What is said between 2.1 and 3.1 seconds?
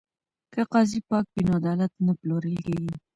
پلورل کیږي.